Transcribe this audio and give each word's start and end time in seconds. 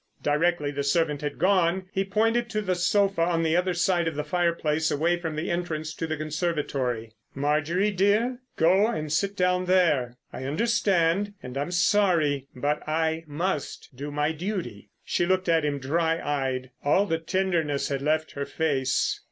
Directly 0.23 0.71
the 0.71 0.81
servant 0.83 1.21
had 1.21 1.37
gone 1.37 1.85
he 1.91 2.03
pointed 2.03 2.49
to 2.49 2.61
the 2.63 2.73
sofa 2.73 3.21
on 3.21 3.43
the 3.43 3.55
other 3.55 3.75
side 3.75 4.07
of 4.07 4.15
the 4.15 4.23
fireplace 4.23 4.89
away 4.89 5.15
from 5.19 5.35
the 5.35 5.51
entrance 5.51 5.93
to 5.93 6.07
the 6.07 6.17
conservatory. 6.17 7.13
"Marjorie, 7.35 7.91
dear, 7.91 8.39
go 8.57 8.87
and 8.87 9.13
sit 9.13 9.37
down 9.37 9.65
there. 9.65 10.17
I 10.33 10.45
understand, 10.45 11.35
and 11.43 11.55
I'm 11.55 11.69
sorry; 11.69 12.47
but 12.55 12.81
I 12.89 13.25
must 13.27 13.89
do 13.95 14.09
my 14.09 14.31
duty." 14.31 14.89
She 15.05 15.27
looked 15.27 15.47
at 15.47 15.63
him 15.63 15.77
dry 15.77 16.17
eyed. 16.17 16.71
All 16.83 17.05
the 17.05 17.19
tenderness 17.19 17.89
had 17.89 18.01
left 18.01 18.31
her 18.31 18.47
face. 18.47 19.19